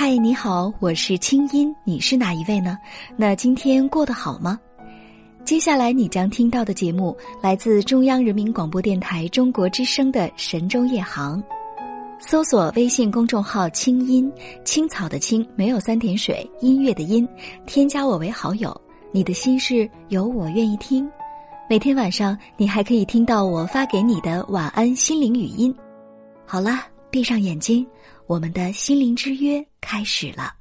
[0.00, 2.78] 嗨，你好，我是清音，你是哪一位呢？
[3.18, 4.58] 那今天过得好吗？
[5.44, 11.38] 接下来你将听到的节目来自中央人民广播电台中国之声的《神州夜航》，
[12.18, 14.32] 搜索微信公众号“清音
[14.64, 17.28] 青草”的青没有三点水，音乐的音，
[17.66, 18.74] 添加我为好友。
[19.12, 21.06] 你的心事有我愿意听。
[21.68, 25.76] 每天晚上你还可以听到我发给你的晚安心灵语音。
[26.46, 26.80] 好了，
[27.10, 27.86] 闭上眼睛，
[28.30, 30.54] 我们的心灵之约开始了。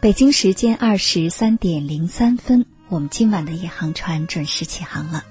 [0.00, 5.22] 北京时间二十三点零三分，我们今晚的夜航船准时起航了。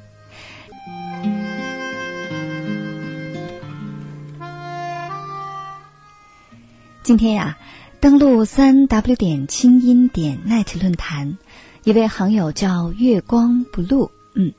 [7.02, 7.58] 今天呀，
[8.00, 11.38] 登录三 w 点清音点 net 论坛，
[11.84, 14.54] 一位好友叫月光 blue，嗯，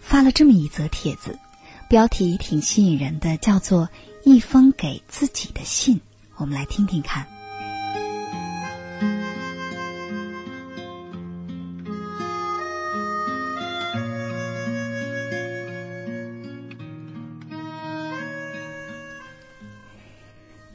[0.00, 1.38] 发了这么一则帖子，
[1.88, 3.86] 标题挺吸引人的，叫做
[4.24, 5.96] 《一封给自己的信》，
[6.36, 7.24] 我们来听听看。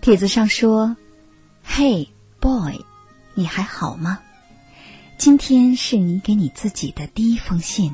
[0.07, 0.95] 帖子上说
[1.61, 2.07] ：“嘿
[2.39, 2.79] ，boy，
[3.33, 4.17] 你还好吗？
[5.17, 7.93] 今天是你给你自己的第一封信，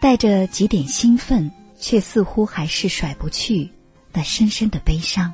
[0.00, 1.48] 带着几点兴奋，
[1.78, 3.70] 却似乎还是甩不去
[4.12, 5.32] 那深深的悲伤。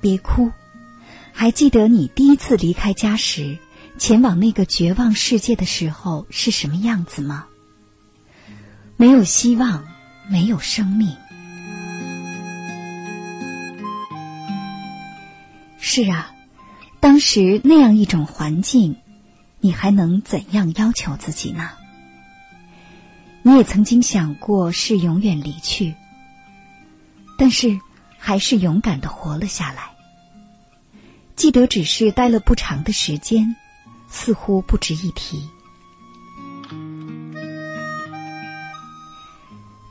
[0.00, 0.50] 别哭，
[1.32, 3.56] 还记得你第一次离开家时，
[3.96, 7.46] 前往那个绝望世界的时候是什么样子吗？
[8.96, 9.86] 没有希望，
[10.28, 11.16] 没有生命。”
[15.78, 16.32] 是啊，
[17.00, 18.96] 当时那样一种环境，
[19.60, 21.70] 你还能怎样要求自己呢？
[23.42, 25.94] 你也曾经想过是永远离去，
[27.38, 27.78] 但是
[28.18, 29.90] 还是勇敢的活了下来。
[31.36, 33.54] 记得只是待了不长的时间，
[34.08, 35.48] 似乎不值一提。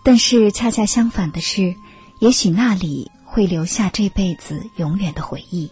[0.04, 1.76] 但是恰恰相反的是，
[2.20, 5.70] 也许那里会留下这辈子永远的回忆。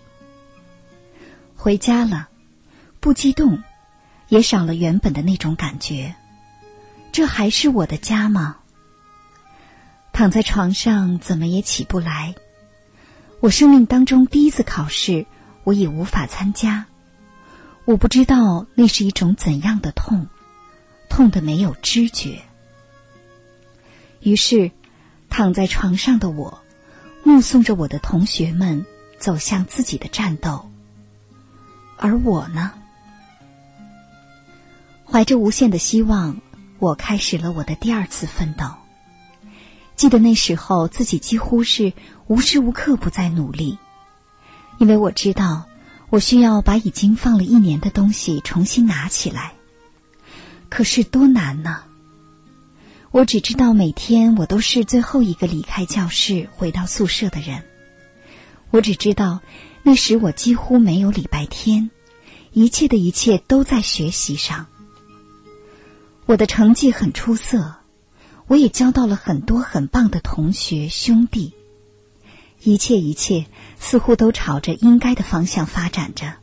[1.56, 2.28] 回家了，
[3.00, 3.64] 不激动，
[4.28, 6.14] 也少了原本的那种感觉。
[7.14, 8.58] 这还是我的家吗？
[10.12, 12.36] 躺在床上，怎么也起不来。
[13.40, 15.26] 我生命当中第一次考试，
[15.64, 16.86] 我已无法参加。
[17.86, 20.28] 我不知道那是一种怎样的痛，
[21.08, 22.42] 痛的没有知觉。
[24.20, 24.70] 于是，
[25.30, 26.63] 躺在床上的我，
[27.24, 28.86] 目送着我的同学们
[29.18, 30.70] 走向自己的战斗。
[31.98, 32.72] 而我呢，
[35.06, 36.38] 怀着无限的希望，
[36.80, 38.66] 我开始了我的第二次奋斗。
[39.96, 41.94] 记得那时候，自己几乎是
[42.28, 43.78] 无时无刻不在努力，
[44.80, 45.64] 因为我知道
[46.10, 49.54] 我需要把已经放了一年的东西重新拿起来。
[50.68, 51.84] 可是多难呢？
[53.14, 57.64] 我只知道每天我都是最后一个离开教室回到宿舍的人。
[58.72, 59.40] 我只知道。
[59.86, 61.92] 那时我几乎没有礼拜天，
[62.54, 64.68] 一切的一切都在学习上。
[66.26, 67.76] 我的成绩很出色，
[68.48, 71.54] 我也交到了很多很棒的同学兄弟，
[72.62, 73.46] 一切一切
[73.78, 76.36] 似乎都朝着应该的方向发展着。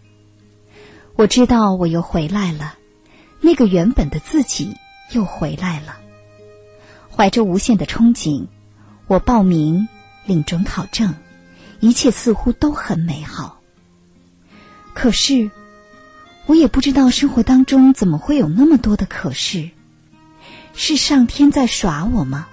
[1.17, 2.75] 我知道我又回来了，
[3.41, 4.77] 那个原本的自己
[5.13, 5.97] 又回来了。
[7.15, 8.47] 怀着无限的憧憬，
[9.07, 9.89] 我报名
[10.25, 11.15] 领准考证。
[11.81, 13.59] 一切似乎都很美好，
[14.93, 15.51] 可是，
[16.45, 19.71] 我也不知道生活当中怎么会有那么多的可是，
[20.75, 22.49] 是上天在耍我吗？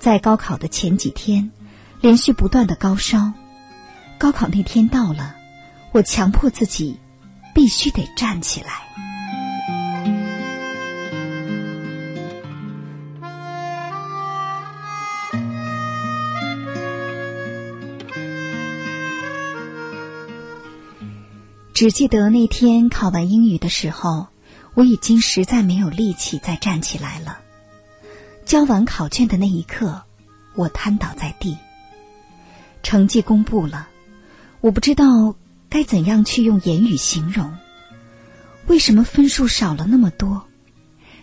[0.00, 1.52] 在高考的前几天，
[2.00, 3.32] 连续不断的高烧，
[4.18, 5.36] 高考那天到了，
[5.92, 6.98] 我强迫自己
[7.54, 8.88] 必须得站起来。
[21.74, 24.28] 只记得那天考完英语的时候，
[24.74, 27.40] 我已经实在没有力气再站起来了。
[28.46, 30.04] 交完考卷的那一刻，
[30.54, 31.58] 我瘫倒在地。
[32.84, 33.88] 成绩公布了，
[34.60, 35.34] 我不知道
[35.68, 37.52] 该怎样去用言语形容。
[38.68, 40.46] 为什么分数少了那么多？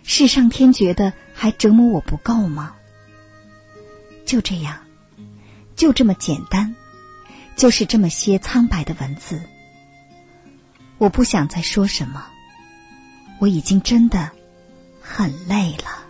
[0.04, 2.74] 是上天觉得还折磨我不够吗？
[4.26, 4.78] 就这样，
[5.78, 6.76] 就这么简单，
[7.56, 9.42] 就是这么些苍白的文字。
[11.02, 12.24] 我不想再说什么，
[13.40, 14.30] 我已经真的
[15.02, 16.01] 很累了。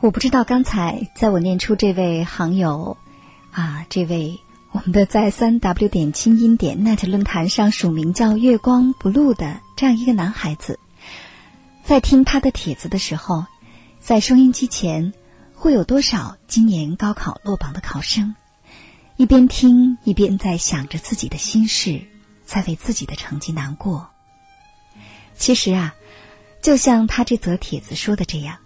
[0.00, 2.96] 我不知道刚才在我念出这位行友，
[3.50, 4.40] 啊，这位
[4.72, 10.78] 我们的在三 w 点清音点 net 论坛上署名叫月光 blue 的这样一个男孩子，
[11.84, 13.44] 在听他的帖子的时候，
[14.00, 15.12] 在收音机前
[15.54, 18.34] 会有多少今年高考落榜的考生，
[19.18, 22.00] 一边听一边在想着自己的心事，
[22.46, 24.08] 在为自己的成绩难过。
[25.36, 25.94] 其实啊，
[26.62, 28.56] 就像他这则帖子说的这样。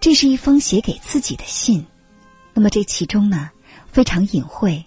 [0.00, 1.84] 这是一封写给自己的信，
[2.54, 3.50] 那么这其中呢
[3.92, 4.82] 非常隐晦，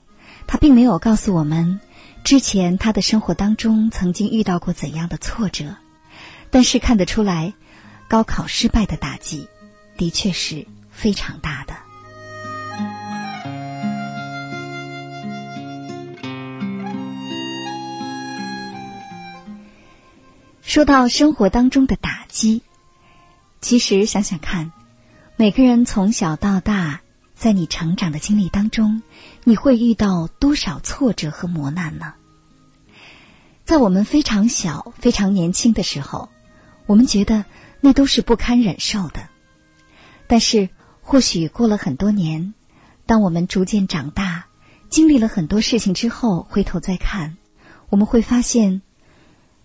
[0.47, 1.79] 他并没有告诉我们
[2.23, 5.75] 之前他的生活当中曾经遇到过怎样的挫折，
[6.49, 7.53] 但是看得出来，
[8.07, 9.47] 高考失败的打击
[9.97, 11.75] 的确是非常大的。
[20.63, 22.63] 说到生活当中的打击，
[23.61, 24.71] 其实想想看。
[25.35, 27.01] 每个人从小到大，
[27.33, 29.01] 在你成长的经历当中，
[29.43, 32.13] 你会遇到多少挫折和磨难呢？
[33.65, 36.29] 在我们非常小、非常年轻的时候，
[36.85, 37.45] 我们觉得
[37.81, 39.27] 那都是不堪忍受的。
[40.27, 40.69] 但是，
[41.01, 42.53] 或许过了很多年，
[43.07, 44.45] 当我们逐渐长大，
[44.87, 47.37] 经历了很多事情之后，回头再看，
[47.89, 48.83] 我们会发现，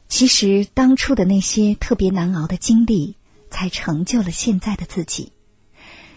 [0.08, 3.16] 其实当初的那些特别难熬的经历，
[3.50, 5.30] 才成就了现在的自己。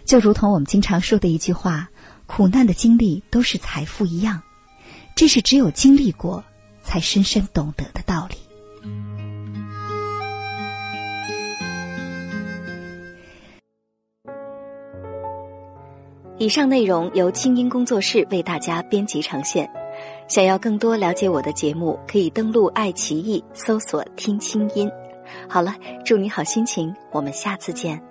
[0.06, 1.90] 就如同我们经常说的一句话
[2.28, 4.42] ：“苦难的经历都是财富一样。”
[5.16, 6.44] 这是只有经历过，
[6.82, 8.38] 才深深懂得的道理。
[16.38, 19.70] 以上内容由清音工作室为大家编辑呈现。
[20.28, 24.90] 想要更多了解我的节目，可以登录爱奇艺搜索“听清音”。
[25.48, 28.11] 好了，祝你好心情，我们下次见。